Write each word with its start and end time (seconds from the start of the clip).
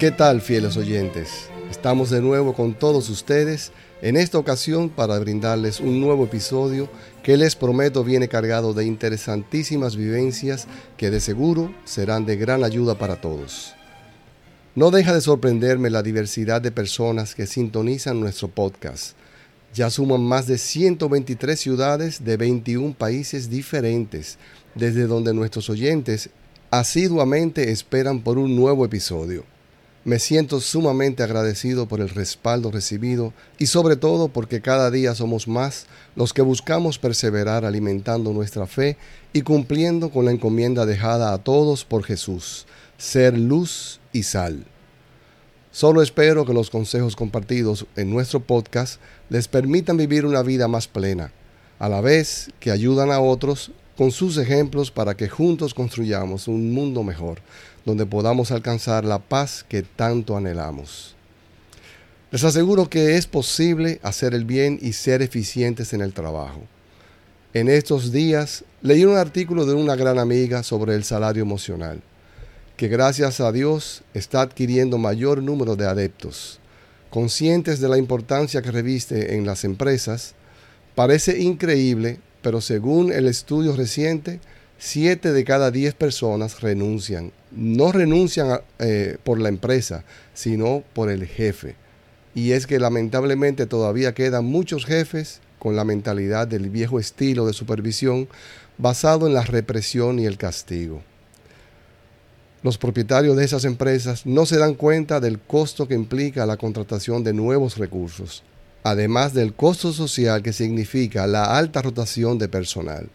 ¿Qué 0.00 0.10
tal, 0.10 0.40
fieles 0.40 0.78
oyentes? 0.78 1.50
Estamos 1.70 2.08
de 2.08 2.22
nuevo 2.22 2.54
con 2.54 2.72
todos 2.72 3.10
ustedes 3.10 3.70
en 4.00 4.16
esta 4.16 4.38
ocasión 4.38 4.88
para 4.88 5.18
brindarles 5.18 5.78
un 5.78 6.00
nuevo 6.00 6.24
episodio 6.24 6.88
que 7.22 7.36
les 7.36 7.54
prometo 7.54 8.02
viene 8.02 8.26
cargado 8.26 8.72
de 8.72 8.86
interesantísimas 8.86 9.96
vivencias 9.96 10.66
que 10.96 11.10
de 11.10 11.20
seguro 11.20 11.74
serán 11.84 12.24
de 12.24 12.36
gran 12.36 12.64
ayuda 12.64 12.96
para 12.96 13.20
todos. 13.20 13.74
No 14.74 14.90
deja 14.90 15.12
de 15.12 15.20
sorprenderme 15.20 15.90
la 15.90 16.02
diversidad 16.02 16.62
de 16.62 16.72
personas 16.72 17.34
que 17.34 17.46
sintonizan 17.46 18.20
nuestro 18.20 18.48
podcast. 18.48 19.18
Ya 19.74 19.90
suman 19.90 20.22
más 20.22 20.46
de 20.46 20.56
123 20.56 21.60
ciudades 21.60 22.24
de 22.24 22.38
21 22.38 22.94
países 22.94 23.50
diferentes, 23.50 24.38
desde 24.74 25.06
donde 25.06 25.34
nuestros 25.34 25.68
oyentes 25.68 26.30
asiduamente 26.70 27.70
esperan 27.70 28.22
por 28.22 28.38
un 28.38 28.56
nuevo 28.56 28.86
episodio. 28.86 29.44
Me 30.02 30.18
siento 30.18 30.60
sumamente 30.62 31.22
agradecido 31.22 31.86
por 31.86 32.00
el 32.00 32.08
respaldo 32.08 32.70
recibido 32.70 33.34
y 33.58 33.66
sobre 33.66 33.96
todo 33.96 34.28
porque 34.28 34.62
cada 34.62 34.90
día 34.90 35.14
somos 35.14 35.46
más 35.46 35.86
los 36.16 36.32
que 36.32 36.40
buscamos 36.40 36.98
perseverar 36.98 37.66
alimentando 37.66 38.32
nuestra 38.32 38.66
fe 38.66 38.96
y 39.34 39.42
cumpliendo 39.42 40.10
con 40.10 40.24
la 40.24 40.30
encomienda 40.30 40.86
dejada 40.86 41.34
a 41.34 41.38
todos 41.38 41.84
por 41.84 42.02
Jesús, 42.02 42.66
ser 42.96 43.36
luz 43.36 44.00
y 44.10 44.22
sal. 44.22 44.64
Solo 45.70 46.00
espero 46.00 46.46
que 46.46 46.54
los 46.54 46.70
consejos 46.70 47.14
compartidos 47.14 47.84
en 47.94 48.10
nuestro 48.10 48.40
podcast 48.40 48.98
les 49.28 49.48
permitan 49.48 49.98
vivir 49.98 50.24
una 50.24 50.42
vida 50.42 50.66
más 50.66 50.88
plena, 50.88 51.30
a 51.78 51.90
la 51.90 52.00
vez 52.00 52.50
que 52.58 52.70
ayudan 52.70 53.12
a 53.12 53.20
otros 53.20 53.70
con 54.00 54.12
sus 54.12 54.38
ejemplos 54.38 54.90
para 54.90 55.14
que 55.14 55.28
juntos 55.28 55.74
construyamos 55.74 56.48
un 56.48 56.72
mundo 56.72 57.02
mejor 57.02 57.42
donde 57.84 58.06
podamos 58.06 58.50
alcanzar 58.50 59.04
la 59.04 59.18
paz 59.18 59.62
que 59.68 59.82
tanto 59.82 60.38
anhelamos. 60.38 61.14
Les 62.30 62.42
aseguro 62.42 62.88
que 62.88 63.18
es 63.18 63.26
posible 63.26 64.00
hacer 64.02 64.32
el 64.32 64.46
bien 64.46 64.78
y 64.80 64.94
ser 64.94 65.20
eficientes 65.20 65.92
en 65.92 66.00
el 66.00 66.14
trabajo. 66.14 66.62
En 67.52 67.68
estos 67.68 68.10
días 68.10 68.64
leí 68.80 69.04
un 69.04 69.18
artículo 69.18 69.66
de 69.66 69.74
una 69.74 69.96
gran 69.96 70.18
amiga 70.18 70.62
sobre 70.62 70.94
el 70.94 71.04
salario 71.04 71.42
emocional, 71.42 72.00
que 72.78 72.88
gracias 72.88 73.38
a 73.42 73.52
Dios 73.52 74.02
está 74.14 74.40
adquiriendo 74.40 74.96
mayor 74.96 75.42
número 75.42 75.76
de 75.76 75.86
adeptos. 75.86 76.58
Conscientes 77.10 77.80
de 77.80 77.88
la 77.90 77.98
importancia 77.98 78.62
que 78.62 78.70
reviste 78.70 79.34
en 79.36 79.44
las 79.44 79.62
empresas, 79.64 80.32
parece 80.94 81.38
increíble, 81.40 82.18
pero 82.42 82.60
según 82.60 83.12
el 83.12 83.26
estudio 83.26 83.74
reciente, 83.76 84.40
7 84.78 85.32
de 85.32 85.44
cada 85.44 85.70
10 85.70 85.94
personas 85.94 86.60
renuncian. 86.62 87.32
No 87.50 87.92
renuncian 87.92 88.60
eh, 88.78 89.18
por 89.24 89.38
la 89.38 89.50
empresa, 89.50 90.04
sino 90.32 90.82
por 90.94 91.10
el 91.10 91.26
jefe. 91.26 91.76
Y 92.34 92.52
es 92.52 92.66
que 92.66 92.78
lamentablemente 92.78 93.66
todavía 93.66 94.14
quedan 94.14 94.46
muchos 94.46 94.86
jefes 94.86 95.40
con 95.58 95.76
la 95.76 95.84
mentalidad 95.84 96.48
del 96.48 96.70
viejo 96.70 96.98
estilo 96.98 97.46
de 97.46 97.52
supervisión 97.52 98.28
basado 98.78 99.26
en 99.26 99.34
la 99.34 99.42
represión 99.42 100.18
y 100.18 100.26
el 100.26 100.38
castigo. 100.38 101.02
Los 102.62 102.78
propietarios 102.78 103.36
de 103.36 103.44
esas 103.44 103.64
empresas 103.64 104.26
no 104.26 104.46
se 104.46 104.58
dan 104.58 104.74
cuenta 104.74 105.20
del 105.20 105.38
costo 105.38 105.88
que 105.88 105.94
implica 105.94 106.46
la 106.46 106.56
contratación 106.56 107.24
de 107.24 107.32
nuevos 107.32 107.78
recursos, 107.78 108.42
además 108.82 109.34
del 109.34 109.54
costo 109.54 109.92
social 109.92 110.42
que 110.42 110.52
significa 110.52 111.26
la 111.26 111.56
alta 111.56 111.82
rotación 111.82 112.38
de 112.38 112.48
personal. 112.48 113.08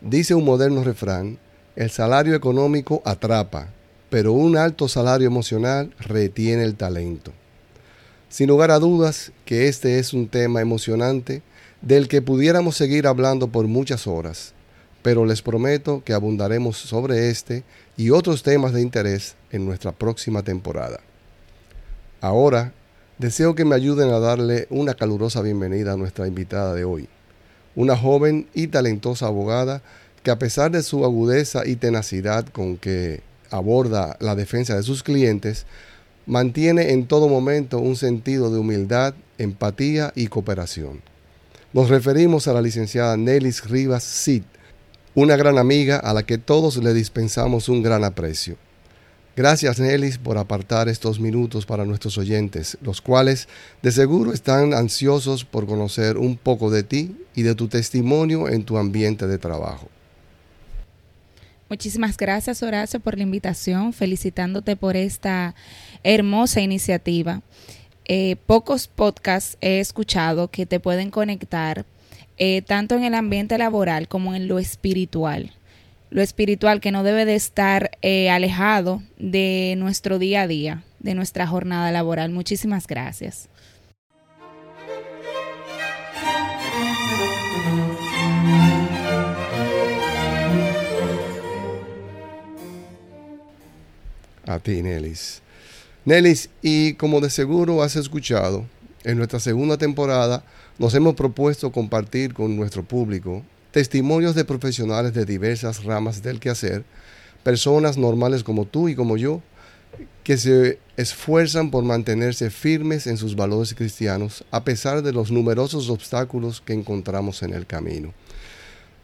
Dice 0.00 0.34
un 0.34 0.44
moderno 0.44 0.84
refrán, 0.84 1.38
el 1.76 1.90
salario 1.90 2.34
económico 2.34 3.02
atrapa, 3.04 3.68
pero 4.10 4.32
un 4.32 4.56
alto 4.56 4.88
salario 4.88 5.26
emocional 5.26 5.94
retiene 5.98 6.64
el 6.64 6.76
talento. 6.76 7.32
Sin 8.28 8.48
lugar 8.48 8.70
a 8.70 8.78
dudas 8.78 9.32
que 9.44 9.68
este 9.68 9.98
es 9.98 10.12
un 10.12 10.28
tema 10.28 10.60
emocionante 10.60 11.42
del 11.80 12.08
que 12.08 12.22
pudiéramos 12.22 12.76
seguir 12.76 13.06
hablando 13.06 13.48
por 13.48 13.66
muchas 13.66 14.06
horas, 14.06 14.52
pero 15.02 15.24
les 15.24 15.42
prometo 15.42 16.02
que 16.04 16.12
abundaremos 16.12 16.76
sobre 16.76 17.30
este 17.30 17.64
y 17.96 18.10
otros 18.10 18.42
temas 18.42 18.72
de 18.72 18.82
interés 18.82 19.36
en 19.50 19.64
nuestra 19.64 19.92
próxima 19.92 20.42
temporada. 20.42 21.00
Ahora, 22.20 22.72
deseo 23.18 23.54
que 23.54 23.64
me 23.64 23.74
ayuden 23.74 24.10
a 24.10 24.18
darle 24.18 24.66
una 24.70 24.94
calurosa 24.94 25.42
bienvenida 25.42 25.92
a 25.92 25.96
nuestra 25.96 26.26
invitada 26.26 26.74
de 26.74 26.84
hoy 26.84 27.08
una 27.78 27.96
joven 27.96 28.48
y 28.54 28.66
talentosa 28.66 29.26
abogada 29.26 29.82
que 30.24 30.32
a 30.32 30.38
pesar 30.40 30.72
de 30.72 30.82
su 30.82 31.04
agudeza 31.04 31.64
y 31.64 31.76
tenacidad 31.76 32.44
con 32.48 32.76
que 32.76 33.20
aborda 33.50 34.16
la 34.18 34.34
defensa 34.34 34.74
de 34.74 34.82
sus 34.82 35.04
clientes, 35.04 35.64
mantiene 36.26 36.90
en 36.90 37.06
todo 37.06 37.28
momento 37.28 37.78
un 37.78 37.94
sentido 37.94 38.50
de 38.50 38.58
humildad, 38.58 39.14
empatía 39.38 40.12
y 40.16 40.26
cooperación. 40.26 41.02
Nos 41.72 41.88
referimos 41.88 42.48
a 42.48 42.52
la 42.52 42.62
licenciada 42.62 43.16
Nelis 43.16 43.64
Rivas 43.70 44.02
Cid, 44.02 44.42
una 45.14 45.36
gran 45.36 45.56
amiga 45.56 45.98
a 45.98 46.12
la 46.12 46.24
que 46.24 46.36
todos 46.36 46.78
le 46.78 46.92
dispensamos 46.92 47.68
un 47.68 47.84
gran 47.84 48.02
aprecio. 48.02 48.56
Gracias, 49.38 49.78
Nelis, 49.78 50.18
por 50.18 50.36
apartar 50.36 50.88
estos 50.88 51.20
minutos 51.20 51.64
para 51.64 51.84
nuestros 51.84 52.18
oyentes, 52.18 52.76
los 52.82 53.00
cuales 53.00 53.46
de 53.82 53.92
seguro 53.92 54.32
están 54.32 54.74
ansiosos 54.74 55.44
por 55.44 55.64
conocer 55.64 56.18
un 56.18 56.36
poco 56.36 56.72
de 56.72 56.82
ti 56.82 57.14
y 57.36 57.42
de 57.42 57.54
tu 57.54 57.68
testimonio 57.68 58.48
en 58.48 58.64
tu 58.64 58.78
ambiente 58.78 59.28
de 59.28 59.38
trabajo. 59.38 59.88
Muchísimas 61.68 62.16
gracias, 62.16 62.64
Horacio, 62.64 62.98
por 62.98 63.16
la 63.16 63.22
invitación, 63.22 63.92
felicitándote 63.92 64.74
por 64.74 64.96
esta 64.96 65.54
hermosa 66.02 66.60
iniciativa. 66.60 67.40
Eh, 68.06 68.34
pocos 68.44 68.88
podcasts 68.88 69.56
he 69.60 69.78
escuchado 69.78 70.50
que 70.50 70.66
te 70.66 70.80
pueden 70.80 71.12
conectar 71.12 71.86
eh, 72.38 72.62
tanto 72.62 72.96
en 72.96 73.04
el 73.04 73.14
ambiente 73.14 73.56
laboral 73.56 74.08
como 74.08 74.34
en 74.34 74.48
lo 74.48 74.58
espiritual 74.58 75.52
lo 76.10 76.22
espiritual 76.22 76.80
que 76.80 76.92
no 76.92 77.02
debe 77.02 77.24
de 77.24 77.34
estar 77.34 77.90
eh, 78.02 78.30
alejado 78.30 79.02
de 79.18 79.74
nuestro 79.76 80.18
día 80.18 80.42
a 80.42 80.46
día, 80.46 80.82
de 81.00 81.14
nuestra 81.14 81.46
jornada 81.46 81.90
laboral. 81.92 82.30
Muchísimas 82.30 82.86
gracias. 82.86 83.48
A 94.46 94.58
ti, 94.60 94.82
Nelis. 94.82 95.42
Nelis, 96.06 96.48
y 96.62 96.94
como 96.94 97.20
de 97.20 97.28
seguro 97.28 97.82
has 97.82 97.96
escuchado, 97.96 98.64
en 99.04 99.18
nuestra 99.18 99.40
segunda 99.40 99.76
temporada 99.76 100.42
nos 100.78 100.94
hemos 100.94 101.14
propuesto 101.14 101.70
compartir 101.70 102.32
con 102.32 102.56
nuestro 102.56 102.82
público 102.82 103.42
testimonios 103.78 104.34
de 104.34 104.44
profesionales 104.44 105.14
de 105.14 105.24
diversas 105.24 105.84
ramas 105.84 106.20
del 106.20 106.40
quehacer, 106.40 106.82
personas 107.44 107.96
normales 107.96 108.42
como 108.42 108.64
tú 108.64 108.88
y 108.88 108.96
como 108.96 109.16
yo, 109.16 109.40
que 110.24 110.36
se 110.36 110.80
esfuerzan 110.96 111.70
por 111.70 111.84
mantenerse 111.84 112.50
firmes 112.50 113.06
en 113.06 113.16
sus 113.16 113.36
valores 113.36 113.74
cristianos 113.74 114.44
a 114.50 114.64
pesar 114.64 115.02
de 115.02 115.12
los 115.12 115.30
numerosos 115.30 115.90
obstáculos 115.90 116.60
que 116.60 116.72
encontramos 116.72 117.44
en 117.44 117.52
el 117.52 117.66
camino. 117.66 118.12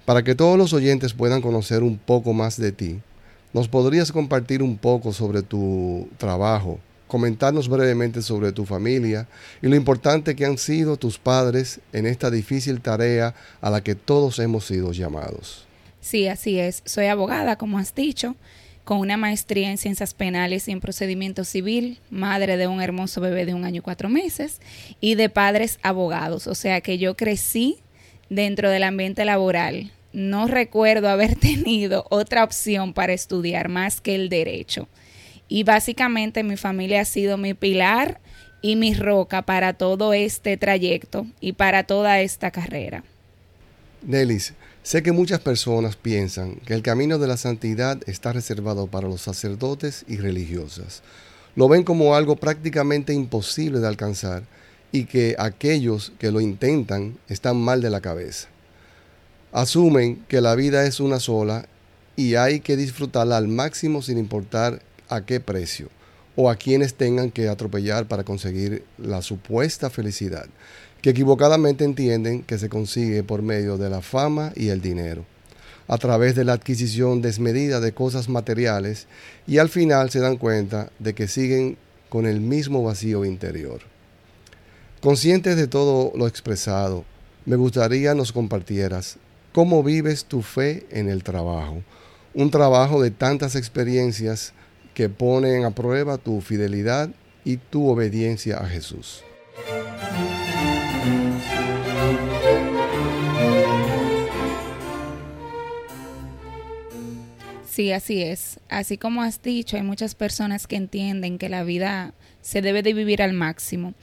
Para 0.07 0.25
que 0.25 0.34
todos 0.34 0.59
los 0.59 0.72
oyentes 0.72 1.13
puedan 1.13 1.41
conocer 1.41 1.84
un 1.84 1.97
poco 1.97 2.33
más 2.33 2.57
de 2.57 2.72
ti, 2.72 3.01
¿nos 3.53 3.69
podrías 3.69 4.10
compartir 4.10 4.60
un 4.60 4.77
poco 4.77 5.13
sobre 5.13 5.43
tu 5.43 6.09
trabajo, 6.19 6.81
comentarnos 7.15 7.69
brevemente 7.69 8.22
sobre 8.22 8.51
tu 8.51 8.65
familia 8.65 9.28
y 9.63 9.69
lo 9.69 9.77
importante 9.77 10.34
que 10.34 10.47
han 10.47 10.59
sido 10.59 10.97
tus 10.97 11.16
padres 11.16 11.78
en 11.93 12.07
esta 12.07 12.28
difícil 12.28 12.81
tarea 12.81 13.37
a 13.61 13.71
la 13.71 13.84
que 13.84 13.95
todos 13.95 14.41
hemos 14.41 14.66
sido 14.66 14.91
llamados. 14.91 15.65
Sí, 16.01 16.27
así 16.27 16.59
es. 16.59 16.83
Soy 16.84 17.07
abogada, 17.07 17.55
como 17.55 17.78
has 17.78 17.95
dicho, 17.95 18.34
con 18.83 18.99
una 18.99 19.16
maestría 19.16 19.71
en 19.71 19.78
ciencias 19.78 20.13
penales 20.13 20.66
y 20.66 20.72
en 20.72 20.81
procedimiento 20.81 21.45
civil, 21.45 22.01
madre 22.11 22.57
de 22.57 22.66
un 22.66 22.83
hermoso 22.83 23.21
bebé 23.21 23.47
de 23.47 23.55
un 23.55 23.65
año 23.65 23.78
y 23.78 23.83
cuatro 23.83 24.09
meses 24.09 24.60
y 25.01 25.15
de 25.15 25.28
padres 25.28 25.78
abogados. 25.84 26.49
O 26.49 26.57
sea 26.57 26.81
que 26.81 26.99
yo 26.99 27.17
crecí 27.17 27.78
dentro 28.28 28.71
del 28.71 28.83
ambiente 28.83 29.25
laboral. 29.25 29.93
No 30.13 30.49
recuerdo 30.49 31.09
haber 31.09 31.37
tenido 31.39 32.07
otra 32.10 32.43
opción 32.43 32.93
para 32.93 33.13
estudiar 33.13 33.69
más 33.69 34.01
que 34.01 34.17
el 34.17 34.28
derecho. 34.28 34.89
Y 35.49 35.65
básicamente 35.65 36.43
mi 36.43 36.57
familia 36.57 37.03
ha 37.03 37.05
sido 37.05 37.37
mi 37.37 37.55
pilar 37.55 38.21
y 38.63 38.77
mi 38.77 38.95
roca 38.95 39.43
para 39.43 39.75
todo 39.75 40.15
este 40.15 40.57
trayecto 40.57 41.27
y 41.41 41.53
para 41.53 41.85
toda 41.85 42.21
esta 42.21 42.51
carrera. 42.51 43.05
Nelis, 44.03 44.55
sé 44.83 45.03
que 45.03 45.13
muchas 45.13 45.41
personas 45.41 45.97
piensan 45.97 46.57
que 46.67 46.75
el 46.75 46.83
camino 46.83 47.19
de 47.19 47.27
la 47.27 47.37
santidad 47.37 48.01
está 48.07 48.33
reservado 48.33 48.87
para 48.87 49.09
los 49.09 49.21
sacerdotes 49.21 50.05
y 50.09 50.17
religiosas. 50.17 51.03
Lo 51.57 51.69
ven 51.69 51.85
como 51.85 52.15
algo 52.15 52.37
prácticamente 52.37 53.13
imposible 53.13 53.81
de 53.81 53.89
alcanzar 53.89 54.45
y 54.93 55.05
que 55.05 55.37
aquellos 55.39 56.13
que 56.19 56.31
lo 56.31 56.41
intentan 56.41 57.19
están 57.29 57.57
mal 57.57 57.83
de 57.83 57.91
la 57.91 58.01
cabeza. 58.01 58.49
Asumen 59.53 60.25
que 60.27 60.41
la 60.41 60.55
vida 60.55 60.87
es 60.87 61.01
una 61.01 61.21
sola 61.21 61.67
y 62.17 62.35
hay 62.37 62.61
que 62.61 62.77
disfrutarla 62.77 63.37
al 63.37 63.49
máximo 63.49 64.03
sin 64.03 64.19
importar 64.19 64.81
a 65.09 65.24
qué 65.24 65.41
precio, 65.41 65.89
o 66.36 66.51
a 66.51 66.56
quienes 66.56 66.95
tengan 66.95 67.30
que 67.30 67.48
atropellar 67.48 68.06
para 68.06 68.24
conseguir 68.24 68.84
la 68.98 69.22
supuesta 69.22 69.91
felicidad, 69.91 70.47
que 71.01 71.10
equivocadamente 71.10 71.84
entienden 71.84 72.42
que 72.42 72.59
se 72.59 72.68
consigue 72.68 73.22
por 73.22 73.42
medio 73.42 73.77
de 73.77 73.91
la 73.91 74.01
fama 74.01 74.53
y 74.56 74.68
el 74.68 74.80
dinero, 74.80 75.24
a 75.86 75.98
través 75.98 76.34
de 76.34 76.45
la 76.45 76.54
adquisición 76.54 77.21
desmedida 77.21 77.80
de 77.80 77.92
cosas 77.92 78.28
materiales 78.28 79.06
y 79.47 79.59
al 79.59 79.68
final 79.68 80.10
se 80.10 80.21
dan 80.21 80.39
cuenta 80.39 80.91
de 80.98 81.15
que 81.15 81.28
siguen 81.28 81.77
con 82.09 82.27
el 82.27 82.41
mismo 82.41 82.83
vacío 82.83 83.24
interior. 83.24 83.80
Conscientes 85.00 85.57
de 85.57 85.66
todo 85.66 86.12
lo 86.16 86.27
expresado, 86.27 87.04
me 87.45 87.57
gustaría 87.57 88.15
nos 88.15 88.33
compartieras 88.33 89.18
cómo 89.53 89.83
vives 89.83 90.24
tu 90.24 90.41
fe 90.41 90.86
en 90.91 91.10
el 91.10 91.22
trabajo, 91.22 91.83
un 92.33 92.50
trabajo 92.50 93.03
de 93.03 93.10
tantas 93.10 93.54
experiencias 93.54 94.54
que 94.95 95.09
ponen 95.09 95.65
a 95.65 95.73
prueba 95.73 96.19
tu 96.19 96.41
fidelidad 96.41 97.11
y 97.45 97.59
tu 97.59 97.89
obediencia 97.89 98.59
a 98.59 98.67
Jesús. 98.67 99.23
Sí, 107.67 107.91
así 107.91 108.23
es. 108.23 108.61
Así 108.69 108.99
como 108.99 109.23
has 109.23 109.43
dicho, 109.43 109.77
hay 109.77 109.83
muchas 109.83 110.15
personas 110.15 110.69
que 110.69 110.77
entienden 110.77 111.39
que 111.39 111.49
la 111.49 111.65
vida 111.65 112.15
se 112.41 112.63
debe 112.63 112.83
de 112.83 112.95
vivir 112.95 113.21
al 113.21 113.33
máximo. 113.33 113.95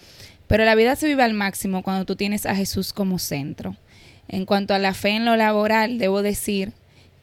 Pero 0.47 0.65
la 0.65 0.75
vida 0.75 0.97
se 0.97 1.07
vive 1.07 1.23
al 1.23 1.33
máximo 1.33 1.81
cuando 1.81 2.03
tú 2.03 2.17
tienes 2.17 2.45
a 2.45 2.53
Jesús 2.53 2.91
como 2.91 3.17
centro. 3.17 3.77
En 4.27 4.45
cuanto 4.45 4.73
a 4.73 4.79
la 4.79 4.93
fe 4.93 5.11
en 5.11 5.23
lo 5.23 5.37
laboral, 5.37 5.99
debo 5.99 6.21
decir 6.21 6.73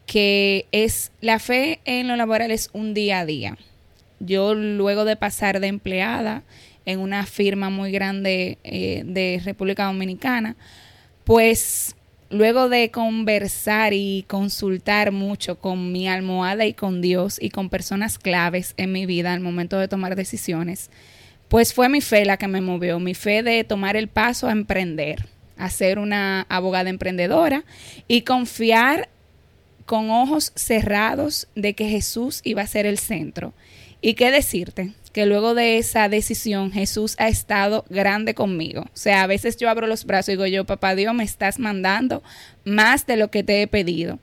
que 0.08 0.66
es 0.72 1.12
la 1.20 1.38
fe 1.38 1.80
en 1.84 2.08
lo 2.08 2.16
laboral 2.16 2.50
es 2.50 2.70
un 2.72 2.94
día 2.94 3.20
a 3.20 3.26
día. 3.26 3.58
Yo 4.20 4.54
luego 4.54 5.04
de 5.04 5.16
pasar 5.16 5.60
de 5.60 5.66
empleada 5.66 6.44
en 6.86 7.00
una 7.00 7.26
firma 7.26 7.68
muy 7.68 7.92
grande 7.92 8.56
eh, 8.64 9.02
de 9.04 9.38
República 9.44 9.84
Dominicana, 9.84 10.56
pues 11.24 11.94
luego 12.30 12.70
de 12.70 12.90
conversar 12.90 13.92
y 13.92 14.24
consultar 14.26 15.12
mucho 15.12 15.58
con 15.60 15.92
mi 15.92 16.08
almohada 16.08 16.64
y 16.64 16.72
con 16.72 17.02
Dios 17.02 17.36
y 17.38 17.50
con 17.50 17.68
personas 17.68 18.18
claves 18.18 18.72
en 18.78 18.92
mi 18.92 19.04
vida 19.04 19.34
al 19.34 19.40
momento 19.40 19.78
de 19.78 19.88
tomar 19.88 20.16
decisiones, 20.16 20.90
pues 21.48 21.74
fue 21.74 21.90
mi 21.90 22.00
fe 22.00 22.24
la 22.24 22.38
que 22.38 22.48
me 22.48 22.62
movió, 22.62 22.98
mi 22.98 23.12
fe 23.12 23.42
de 23.42 23.62
tomar 23.62 23.94
el 23.94 24.08
paso 24.08 24.48
a 24.48 24.52
emprender, 24.52 25.26
a 25.58 25.68
ser 25.68 25.98
una 25.98 26.46
abogada 26.48 26.88
emprendedora 26.88 27.64
y 28.06 28.22
confiar 28.22 29.10
con 29.88 30.10
ojos 30.10 30.52
cerrados 30.54 31.48
de 31.54 31.74
que 31.74 31.88
Jesús 31.88 32.42
iba 32.44 32.62
a 32.62 32.66
ser 32.66 32.86
el 32.86 32.98
centro. 32.98 33.54
¿Y 34.00 34.14
qué 34.14 34.30
decirte? 34.30 34.92
Que 35.12 35.26
luego 35.26 35.54
de 35.54 35.78
esa 35.78 36.08
decisión 36.08 36.70
Jesús 36.70 37.16
ha 37.18 37.28
estado 37.28 37.84
grande 37.88 38.34
conmigo. 38.34 38.82
O 38.82 38.96
sea, 38.96 39.22
a 39.22 39.26
veces 39.26 39.56
yo 39.56 39.68
abro 39.68 39.86
los 39.86 40.04
brazos 40.04 40.28
y 40.28 40.32
digo 40.32 40.46
yo, 40.46 40.64
papá 40.66 40.94
Dios, 40.94 41.14
me 41.14 41.24
estás 41.24 41.58
mandando 41.58 42.22
más 42.64 43.06
de 43.06 43.16
lo 43.16 43.32
que 43.32 43.42
te 43.42 43.62
he 43.62 43.66
pedido. 43.66 44.20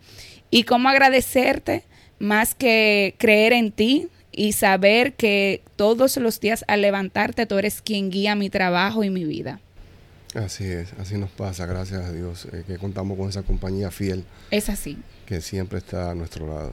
¿Y 0.52 0.64
cómo 0.64 0.88
agradecerte 0.88 1.84
más 2.20 2.56
que 2.56 3.16
creer 3.18 3.52
en 3.52 3.74
ti, 3.74 4.08
y 4.38 4.52
saber 4.52 5.14
que 5.14 5.64
todos 5.78 6.18
los 6.18 6.40
días 6.42 6.66
al 6.68 6.82
levantarte 6.82 7.46
tú 7.46 7.58
eres 7.58 7.82
quien 7.82 8.10
guía 8.10 8.36
mi 8.36 8.50
trabajo 8.50 9.04
y 9.04 9.10
mi 9.10 9.24
vida. 9.24 9.62
Así 10.34 10.66
es, 10.66 10.92
así 11.00 11.18
nos 11.18 11.30
pasa, 11.30 11.66
gracias 11.66 12.04
a 12.04 12.12
Dios, 12.12 12.46
eh, 12.52 12.64
que 12.68 12.78
contamos 12.78 13.18
con 13.18 13.30
esa 13.30 13.44
compañía 13.44 13.90
fiel. 13.90 14.26
Es 14.52 14.68
así. 14.68 14.98
Que 15.26 15.42
siempre 15.42 15.80
está 15.80 16.12
a 16.12 16.16
nuestro 16.16 16.48
lado. 16.48 16.72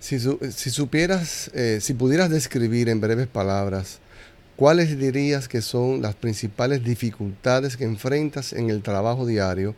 Si, 0.00 0.18
supieras, 0.18 1.50
eh, 1.54 1.78
si 1.82 1.92
pudieras 1.92 2.30
describir 2.30 2.88
en 2.88 3.02
breves 3.02 3.26
palabras, 3.26 3.98
¿cuáles 4.56 4.98
dirías 4.98 5.46
que 5.46 5.60
son 5.60 6.00
las 6.00 6.14
principales 6.14 6.82
dificultades 6.82 7.76
que 7.76 7.84
enfrentas 7.84 8.54
en 8.54 8.70
el 8.70 8.80
trabajo 8.80 9.26
diario 9.26 9.74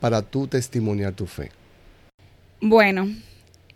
para 0.00 0.22
tú 0.22 0.46
testimoniar 0.46 1.12
tu 1.12 1.26
fe? 1.26 1.50
Bueno, 2.60 3.08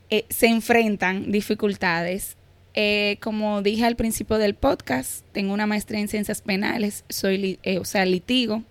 eh, 0.09 0.25
se 0.31 0.47
enfrentan 0.47 1.33
dificultades. 1.33 2.37
Eh, 2.75 3.19
como 3.21 3.61
dije 3.63 3.85
al 3.85 3.97
principio 3.97 4.39
del 4.39 4.55
podcast, 4.55 5.25
tengo 5.33 5.53
una 5.53 5.67
maestría 5.67 5.99
en 5.99 6.07
ciencias 6.07 6.43
penales, 6.43 7.05
soy, 7.09 7.59
o 7.81 7.85
sea, 7.85 8.05
litigo 8.05 8.63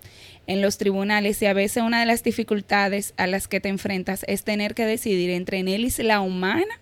en 0.48 0.62
los 0.62 0.78
tribunales 0.78 1.40
y 1.42 1.46
a 1.46 1.52
veces 1.52 1.82
una 1.82 2.00
de 2.00 2.06
las 2.06 2.24
dificultades 2.24 3.12
a 3.18 3.26
las 3.26 3.46
que 3.46 3.60
te 3.60 3.68
enfrentas 3.68 4.24
es 4.26 4.42
tener 4.42 4.74
que 4.74 4.86
decidir 4.86 5.30
entre 5.30 5.62
Nelis 5.62 5.98
la 5.98 6.20
humana 6.20 6.80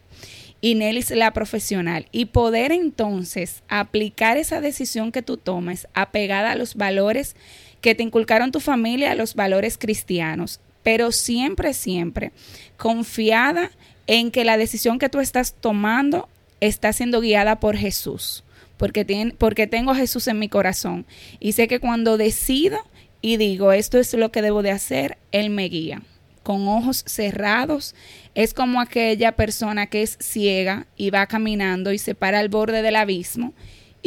y 0.61 0.77
Nelis 0.77 1.11
la 1.11 1.33
profesional 1.33 2.07
y 2.13 2.27
poder 2.27 2.71
entonces 2.71 3.65
aplicar 3.69 4.37
esa 4.37 4.61
decisión 4.61 5.11
que 5.11 5.21
tú 5.21 5.37
tomes 5.37 5.89
apegada 5.95 6.53
a 6.53 6.55
los 6.55 6.77
valores 6.77 7.35
que 7.81 7.97
te 7.97 8.05
inculcaron 8.05 8.53
tu 8.53 8.61
familia, 8.61 9.11
a 9.11 9.17
los 9.17 9.35
valores 9.35 9.79
cristianos, 9.79 10.61
pero 10.85 11.11
siempre, 11.11 11.75
siempre 11.75 12.31
confiada 12.77 13.73
en 14.07 14.31
que 14.31 14.45
la 14.45 14.57
decisión 14.57 15.01
que 15.01 15.09
tú 15.09 15.19
estás 15.19 15.55
tomando 15.55 16.29
está 16.61 16.93
siendo 16.93 17.21
guiada 17.21 17.59
por 17.59 17.77
Jesús, 17.77 18.45
porque, 18.77 19.35
porque 19.37 19.67
tengo 19.67 19.93
Jesús 19.93 20.29
en 20.29 20.39
mi 20.39 20.49
corazón. 20.49 21.05
Y 21.41 21.53
sé 21.53 21.67
que 21.67 21.81
cuando 21.81 22.17
decido 22.17 22.79
y 23.21 23.37
digo 23.37 23.73
esto 23.73 23.99
es 23.99 24.13
lo 24.15 24.31
que 24.31 24.43
debo 24.43 24.63
de 24.63 24.71
hacer, 24.71 25.19
Él 25.33 25.51
me 25.51 25.69
guía. 25.69 26.03
Con 26.43 26.69
ojos 26.69 27.03
cerrados, 27.07 27.95
es 28.37 28.55
como 28.55 28.81
aquella 28.81 29.33
persona 29.33 29.87
que 29.89 30.03
es 30.03 30.17
ciega 30.21 30.87
y 30.97 31.11
va 31.11 31.27
caminando 31.27 31.93
y 31.93 31.99
se 31.99 32.15
para 32.15 32.39
al 32.39 32.49
borde 32.49 32.83
del 32.83 32.97
abismo 32.97 33.53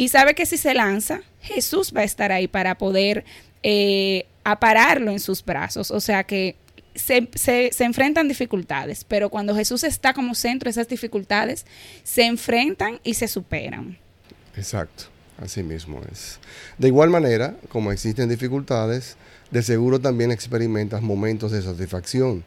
y 0.00 0.08
sabe 0.08 0.34
que 0.34 0.46
si 0.46 0.56
se 0.56 0.72
lanza, 0.72 1.20
Jesús 1.42 1.92
va 1.94 2.00
a 2.00 2.04
estar 2.04 2.32
ahí 2.32 2.48
para 2.48 2.78
poder 2.78 3.22
eh, 3.62 4.24
apararlo 4.44 5.10
en 5.10 5.20
sus 5.20 5.44
brazos. 5.44 5.90
O 5.90 6.00
sea 6.00 6.24
que 6.24 6.56
se, 6.94 7.28
se, 7.34 7.84
enfrentan 7.84 8.26
dificultades, 8.26 9.04
pero 9.04 9.28
cuando 9.28 9.54
Jesús 9.54 9.84
está 9.84 10.14
como 10.14 10.34
centro, 10.34 10.70
esas 10.70 10.88
dificultades 10.88 11.66
se 12.02 12.24
enfrentan 12.24 12.98
y 13.04 13.12
se 13.12 13.28
superan. 13.28 13.98
Exacto, 14.56 15.04
así 15.40 15.62
mismo 15.62 16.00
es. 16.10 16.38
De 16.78 16.88
igual 16.88 17.10
manera, 17.10 17.56
como 17.68 17.92
existen 17.92 18.28
dificultades, 18.28 19.16
de 19.50 19.62
seguro 19.62 19.98
también 20.00 20.30
experimentas 20.30 21.02
momentos 21.02 21.52
de 21.52 21.62
satisfacción, 21.62 22.44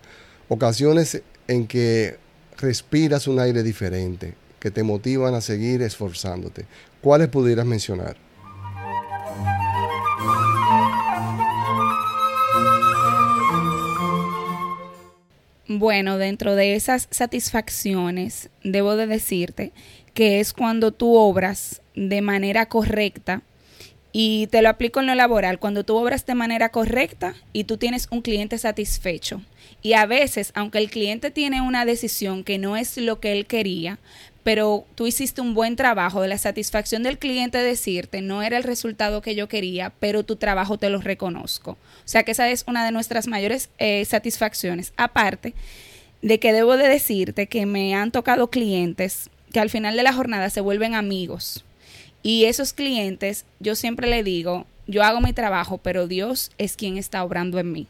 ocasiones 0.48 1.22
en 1.48 1.68
que 1.68 2.18
respiras 2.58 3.28
un 3.28 3.40
aire 3.40 3.64
diferente, 3.64 4.36
que 4.60 4.72
te 4.72 4.84
motivan 4.84 5.34
a 5.34 5.42
seguir 5.42 5.82
esforzándote. 5.82 6.66
¿Cuáles 7.02 7.28
pudieras 7.28 7.66
mencionar? 7.66 8.16
Bueno, 15.68 16.18
dentro 16.18 16.56
de 16.56 16.76
esas 16.76 17.08
satisfacciones, 17.10 18.50
debo 18.64 18.96
de 18.96 19.08
decirte 19.08 19.74
que 20.14 20.40
es 20.40 20.54
cuando 20.54 20.92
tú 20.92 21.16
obras 21.16 21.82
de 21.96 22.22
manera 22.22 22.68
correcta 22.68 23.42
y 24.16 24.48
te 24.48 24.62
lo 24.62 24.70
aplico 24.70 25.00
en 25.00 25.08
lo 25.08 25.16
laboral, 25.16 25.58
cuando 25.58 25.84
tú 25.84 25.96
obras 25.96 26.26
de 26.28 26.36
manera 26.36 26.70
correcta 26.70 27.34
y 27.52 27.64
tú 27.64 27.78
tienes 27.78 28.08
un 28.12 28.22
cliente 28.22 28.60
satisfecho. 28.60 29.42
Y 29.82 29.94
a 29.94 30.06
veces, 30.06 30.52
aunque 30.54 30.78
el 30.78 30.92
cliente 30.92 31.32
tiene 31.32 31.62
una 31.62 31.84
decisión 31.84 32.44
que 32.44 32.60
no 32.60 32.78
es 32.78 32.96
lo 32.98 33.20
que 33.20 33.32
él 33.32 33.48
quería, 33.48 33.98
pero 34.44 34.86
tú 34.96 35.08
hiciste 35.08 35.42
un 35.42 35.56
buen 35.56 35.76
trabajo 35.76 36.22
de 36.22 36.28
la 36.28 36.38
satisfacción 36.38 37.02
del 37.02 37.18
cliente 37.18 37.58
decirte, 37.58 38.22
no 38.22 38.44
era 38.44 38.58
el 38.58 38.64
resultado 38.64 39.22
que 39.22 39.36
yo 39.36 39.48
quería, 39.48 39.92
pero 40.00 40.24
tu 40.24 40.36
trabajo 40.36 40.78
te 40.78 40.90
lo 40.90 41.02
reconozco. 41.02 41.72
O 41.72 41.78
sea 42.06 42.24
que 42.24 42.32
esa 42.32 42.50
es 42.50 42.66
una 42.68 42.86
de 42.86 42.92
nuestras 42.92 43.28
mayores 43.28 43.70
eh, 43.80 44.06
satisfacciones. 44.06 44.94
Aparte 44.96 45.54
de 46.22 46.40
que 46.40 46.54
debo 46.54 46.78
de 46.78 46.88
decirte 46.88 47.48
que 47.48 47.66
me 47.66 47.96
han 47.96 48.12
tocado 48.12 48.50
clientes 48.50 49.30
que 49.52 49.60
al 49.60 49.70
final 49.70 49.96
de 49.96 50.04
la 50.04 50.14
jornada 50.14 50.50
se 50.50 50.62
vuelven 50.62 50.94
amigos. 50.94 51.64
Y 52.24 52.46
esos 52.46 52.72
clientes, 52.72 53.46
yo 53.60 53.75
siempre 53.75 54.08
le 54.08 54.24
digo, 54.24 54.65
yo 54.88 55.03
hago 55.03 55.20
mi 55.20 55.34
trabajo, 55.34 55.77
pero 55.77 56.08
Dios 56.08 56.51
es 56.58 56.75
quien 56.75 56.98
está 56.98 57.24
obrando 57.24 57.60
en 57.60 57.72
mí. 57.72 57.88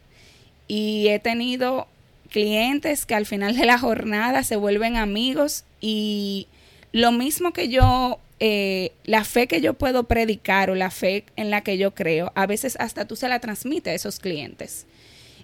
Y 0.68 1.08
he 1.10 1.20
tenido 1.20 1.88
clientes 2.30 3.06
que 3.06 3.14
al 3.14 3.28
final 3.28 3.56
de 3.56 3.66
la 3.66 3.78
jornada 3.78 4.44
se 4.44 4.56
vuelven 4.56 4.98
amigos 4.98 5.66
y 5.80 6.48
lo 6.92 7.12
mismo 7.12 7.54
que 7.54 7.70
yo, 7.70 8.20
eh, 8.40 8.92
la 9.04 9.24
fe 9.24 9.48
que 9.48 9.62
yo 9.62 9.76
puedo 9.76 10.06
predicar 10.06 10.72
o 10.72 10.76
la 10.76 10.90
fe 10.90 11.26
en 11.36 11.52
la 11.52 11.62
que 11.62 11.78
yo 11.78 11.94
creo, 11.94 12.32
a 12.34 12.48
veces 12.48 12.76
hasta 12.80 13.06
tú 13.06 13.16
se 13.16 13.30
la 13.30 13.40
transmite 13.40 13.92
a 13.92 13.94
esos 13.94 14.20
clientes. 14.20 14.88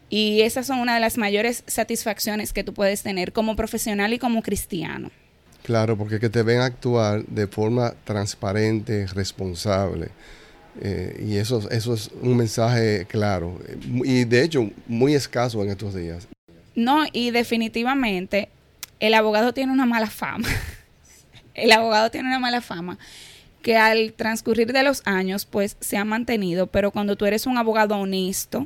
Y 0.10 0.42
esas 0.42 0.66
son 0.66 0.80
una 0.80 0.96
de 0.96 1.00
las 1.00 1.20
mayores 1.20 1.64
satisfacciones 1.68 2.54
que 2.54 2.64
tú 2.64 2.74
puedes 2.74 3.04
tener 3.04 3.32
como 3.34 3.56
profesional 3.56 4.14
y 4.14 4.18
como 4.18 4.42
cristiano. 4.42 5.12
Claro, 5.70 5.96
porque 5.96 6.20
que 6.20 6.30
te 6.30 6.42
ven 6.42 6.62
actuar 6.62 7.24
de 7.28 7.46
forma 7.46 7.94
transparente, 8.04 9.06
responsable. 9.06 10.10
Eh, 10.82 11.24
y 11.28 11.38
eso, 11.38 11.70
eso 11.70 11.94
es 11.94 12.10
un 12.24 12.36
mensaje 12.36 13.06
claro 13.08 13.60
y 14.04 14.24
de 14.24 14.44
hecho 14.44 14.72
muy 14.88 15.14
escaso 15.14 15.64
en 15.64 15.70
estos 15.70 15.94
días. 15.94 16.28
No, 16.74 17.04
y 17.14 17.30
definitivamente 17.30 18.50
el 19.00 19.14
abogado 19.14 19.54
tiene 19.54 19.72
una 19.72 19.86
mala 19.86 20.08
fama. 20.08 20.48
el 21.54 21.72
abogado 21.72 22.10
tiene 22.10 22.30
una 22.30 22.40
mala 22.40 22.62
fama 22.62 22.98
que 23.62 23.78
al 23.78 24.14
transcurrir 24.14 24.74
de 24.74 24.82
los 24.82 25.04
años 25.06 25.46
pues 25.46 25.78
se 25.82 25.98
ha 25.98 26.04
mantenido, 26.04 26.66
pero 26.66 26.90
cuando 26.90 27.16
tú 27.16 27.28
eres 27.28 27.46
un 27.46 27.60
abogado 27.60 27.96
honesto, 27.96 28.66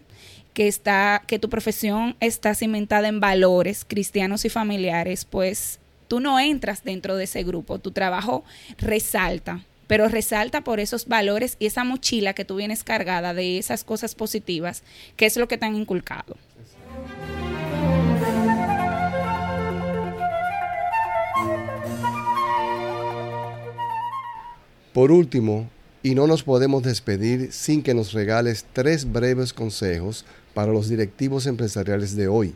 que 0.54 0.70
está 0.70 1.22
que 1.28 1.38
tu 1.38 1.50
profesión 1.50 2.16
está 2.22 2.56
cimentada 2.56 3.10
en 3.10 3.20
valores 3.20 3.84
cristianos 3.86 4.46
y 4.46 4.50
familiares, 4.50 5.26
pues 5.26 5.82
tú 6.14 6.20
no 6.20 6.40
entras 6.40 6.84
dentro 6.84 7.16
de 7.16 7.24
ese 7.24 7.42
grupo, 7.42 7.80
tu 7.80 7.90
trabajo 7.90 8.44
resalta, 8.78 9.66
pero 9.88 10.08
resalta 10.10 10.64
por 10.64 10.80
esos 10.80 11.08
valores 11.08 11.56
y 11.58 11.66
esa 11.66 11.84
mochila 11.84 12.36
que 12.36 12.46
tú 12.46 12.58
vienes 12.58 12.84
cargada 12.84 13.34
de 13.34 13.58
esas 13.58 13.84
cosas 13.84 14.14
positivas, 14.14 14.84
que 15.16 15.26
es 15.26 15.38
lo 15.38 15.48
que 15.48 15.58
te 15.58 15.66
han 15.66 15.76
inculcado. 15.76 16.38
Por 24.94 25.12
último, 25.12 25.68
y 26.04 26.14
no 26.14 26.28
nos 26.28 26.44
podemos 26.44 26.84
despedir 26.84 27.52
sin 27.52 27.82
que 27.82 27.96
nos 27.96 28.14
regales 28.14 28.68
tres 28.72 29.12
breves 29.12 29.52
consejos 29.52 30.26
para 30.54 30.72
los 30.72 30.90
directivos 30.90 31.48
empresariales 31.48 32.16
de 32.16 32.28
hoy, 32.28 32.54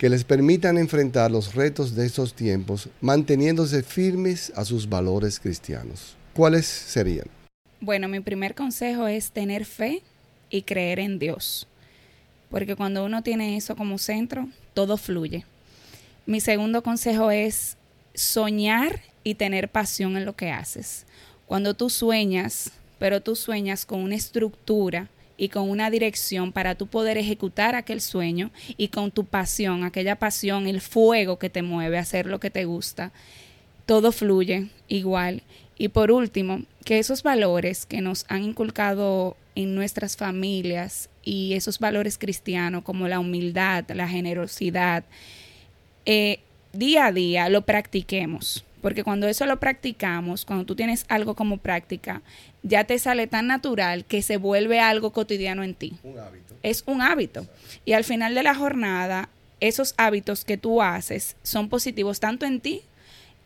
que 0.00 0.08
les 0.08 0.24
permitan 0.24 0.78
enfrentar 0.78 1.30
los 1.30 1.54
retos 1.54 1.94
de 1.94 2.06
estos 2.06 2.32
tiempos 2.32 2.88
manteniéndose 3.02 3.82
firmes 3.82 4.50
a 4.56 4.64
sus 4.64 4.88
valores 4.88 5.38
cristianos. 5.38 6.16
¿Cuáles 6.32 6.64
serían? 6.64 7.26
Bueno, 7.82 8.08
mi 8.08 8.20
primer 8.20 8.54
consejo 8.54 9.06
es 9.08 9.30
tener 9.30 9.66
fe 9.66 10.02
y 10.48 10.62
creer 10.62 11.00
en 11.00 11.18
Dios, 11.18 11.68
porque 12.48 12.76
cuando 12.76 13.04
uno 13.04 13.22
tiene 13.22 13.58
eso 13.58 13.76
como 13.76 13.98
centro, 13.98 14.48
todo 14.72 14.96
fluye. 14.96 15.44
Mi 16.24 16.40
segundo 16.40 16.82
consejo 16.82 17.30
es 17.30 17.76
soñar 18.14 19.02
y 19.22 19.34
tener 19.34 19.68
pasión 19.68 20.16
en 20.16 20.24
lo 20.24 20.34
que 20.34 20.50
haces. 20.50 21.04
Cuando 21.44 21.74
tú 21.74 21.90
sueñas, 21.90 22.70
pero 22.98 23.20
tú 23.20 23.36
sueñas 23.36 23.84
con 23.84 24.00
una 24.00 24.14
estructura 24.14 25.10
y 25.40 25.48
con 25.48 25.70
una 25.70 25.88
dirección 25.88 26.52
para 26.52 26.74
tú 26.74 26.86
poder 26.86 27.16
ejecutar 27.16 27.74
aquel 27.74 28.02
sueño 28.02 28.50
y 28.76 28.88
con 28.88 29.10
tu 29.10 29.24
pasión, 29.24 29.84
aquella 29.84 30.16
pasión, 30.16 30.66
el 30.66 30.82
fuego 30.82 31.38
que 31.38 31.48
te 31.48 31.62
mueve 31.62 31.96
a 31.96 32.02
hacer 32.02 32.26
lo 32.26 32.38
que 32.38 32.50
te 32.50 32.66
gusta, 32.66 33.10
todo 33.86 34.12
fluye 34.12 34.68
igual. 34.86 35.42
Y 35.78 35.88
por 35.88 36.12
último, 36.12 36.60
que 36.84 36.98
esos 36.98 37.22
valores 37.22 37.86
que 37.86 38.02
nos 38.02 38.26
han 38.28 38.42
inculcado 38.42 39.34
en 39.54 39.74
nuestras 39.74 40.18
familias 40.18 41.08
y 41.22 41.54
esos 41.54 41.78
valores 41.78 42.18
cristianos 42.18 42.82
como 42.84 43.08
la 43.08 43.18
humildad, 43.18 43.86
la 43.94 44.08
generosidad, 44.08 45.04
eh, 46.04 46.40
día 46.74 47.06
a 47.06 47.12
día 47.12 47.48
lo 47.48 47.62
practiquemos 47.62 48.66
porque 48.80 49.04
cuando 49.04 49.28
eso 49.28 49.46
lo 49.46 49.60
practicamos, 49.60 50.44
cuando 50.44 50.64
tú 50.64 50.74
tienes 50.74 51.04
algo 51.08 51.34
como 51.34 51.58
práctica, 51.58 52.22
ya 52.62 52.84
te 52.84 52.98
sale 52.98 53.26
tan 53.26 53.46
natural 53.46 54.04
que 54.04 54.22
se 54.22 54.36
vuelve 54.36 54.80
algo 54.80 55.12
cotidiano 55.12 55.62
en 55.62 55.74
ti. 55.74 55.94
Un 56.02 56.18
hábito. 56.18 56.54
Es 56.62 56.82
un 56.86 57.02
hábito. 57.02 57.46
Y 57.84 57.92
al 57.92 58.04
final 58.04 58.34
de 58.34 58.42
la 58.42 58.54
jornada, 58.54 59.28
esos 59.60 59.94
hábitos 59.96 60.44
que 60.44 60.56
tú 60.56 60.82
haces 60.82 61.36
son 61.42 61.68
positivos 61.68 62.20
tanto 62.20 62.46
en 62.46 62.60
ti 62.60 62.82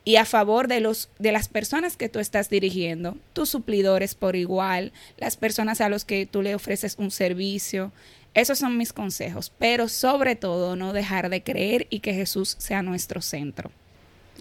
y 0.04 0.16
a 0.16 0.24
favor 0.24 0.68
de 0.68 0.80
los 0.80 1.08
de 1.18 1.32
las 1.32 1.48
personas 1.48 1.96
que 1.96 2.08
tú 2.08 2.18
estás 2.18 2.50
dirigiendo, 2.50 3.16
tus 3.32 3.48
suplidores 3.48 4.14
por 4.14 4.36
igual, 4.36 4.92
las 5.16 5.36
personas 5.36 5.80
a 5.80 5.88
los 5.88 6.04
que 6.04 6.26
tú 6.26 6.42
le 6.42 6.54
ofreces 6.54 6.96
un 6.98 7.10
servicio. 7.10 7.92
Esos 8.34 8.58
son 8.58 8.76
mis 8.76 8.92
consejos, 8.92 9.52
pero 9.58 9.88
sobre 9.88 10.34
todo 10.34 10.74
no 10.74 10.92
dejar 10.92 11.30
de 11.30 11.42
creer 11.42 11.86
y 11.88 12.00
que 12.00 12.14
Jesús 12.14 12.56
sea 12.58 12.82
nuestro 12.82 13.22
centro. 13.22 13.70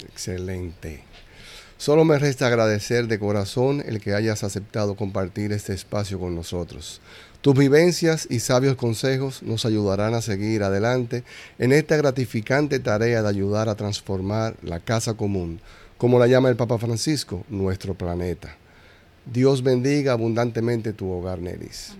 Excelente. 0.02 1.04
Solo 1.78 2.06
me 2.06 2.18
resta 2.18 2.48
agradecer 2.48 3.08
de 3.08 3.20
corazón 3.20 3.84
el 3.86 4.00
que 4.00 4.14
hayas 4.14 4.44
aceptado 4.44 4.96
compartir 4.96 5.52
este 5.52 5.74
espacio 5.74 6.20
con 6.20 6.34
nosotros. 6.34 7.02
Tus 7.42 7.58
vivencias 7.58 8.26
y 8.30 8.40
sabios 8.40 8.78
consejos 8.78 9.44
nos 9.44 9.66
ayudarán 9.66 10.14
a 10.14 10.22
seguir 10.22 10.64
adelante 10.64 11.26
en 11.60 11.74
esta 11.74 11.98
gratificante 11.98 12.80
tarea 12.80 13.22
de 13.22 13.28
ayudar 13.28 13.68
a 13.68 13.76
transformar 13.76 14.56
la 14.62 14.80
casa 14.80 15.16
común, 15.16 15.60
como 15.98 16.20
la 16.20 16.28
llama 16.28 16.48
el 16.48 16.56
Papa 16.56 16.78
Francisco, 16.78 17.44
nuestro 17.50 17.96
planeta. 17.96 18.56
Dios 19.26 19.62
bendiga 19.62 20.14
abundantemente 20.14 20.94
tu 20.94 21.12
hogar, 21.12 21.40
Neris. 21.40 21.96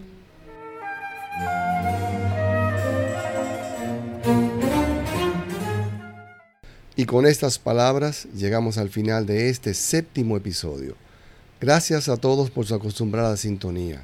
Y 6.96 7.06
con 7.06 7.26
estas 7.26 7.58
palabras 7.58 8.28
llegamos 8.36 8.78
al 8.78 8.90
final 8.90 9.26
de 9.26 9.50
este 9.50 9.74
séptimo 9.74 10.38
episodio. 10.38 10.96
Gracias 11.60 12.08
a 12.08 12.18
todos 12.18 12.52
por 12.52 12.68
su 12.68 12.76
acostumbrada 12.76 13.36
sintonía. 13.36 14.04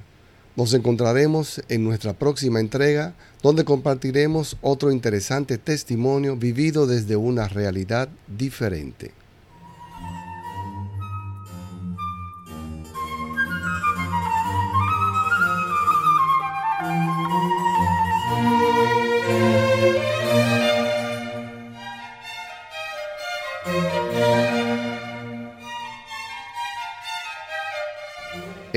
Nos 0.55 0.73
encontraremos 0.73 1.61
en 1.69 1.83
nuestra 1.83 2.13
próxima 2.13 2.59
entrega 2.59 3.13
donde 3.43 3.63
compartiremos 3.63 4.57
otro 4.61 4.91
interesante 4.91 5.59
testimonio 5.59 6.35
vivido 6.35 6.87
desde 6.87 7.15
una 7.15 7.47
realidad 7.47 8.09
diferente. 8.27 9.11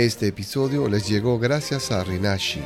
Este 0.03 0.27
episodio 0.27 0.89
les 0.89 1.09
llegó 1.09 1.39
gracias 1.39 1.93
a 1.93 2.03
Rinashi, 2.03 2.59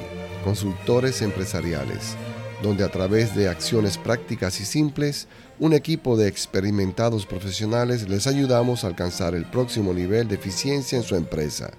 consultores 0.42 1.20
empresariales, 1.20 2.16
donde 2.62 2.82
a 2.82 2.88
través 2.88 3.36
de 3.36 3.50
acciones 3.50 3.98
prácticas 3.98 4.58
y 4.58 4.64
simples, 4.64 5.28
un 5.58 5.74
equipo 5.74 6.16
de 6.16 6.28
experimentados 6.28 7.26
profesionales 7.26 8.08
les 8.08 8.26
ayudamos 8.26 8.84
a 8.84 8.86
alcanzar 8.86 9.34
el 9.34 9.44
próximo 9.44 9.92
nivel 9.92 10.28
de 10.28 10.36
eficiencia 10.36 10.96
en 10.96 11.04
su 11.04 11.14
empresa. 11.14 11.72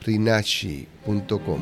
rinashi.com 0.00 1.60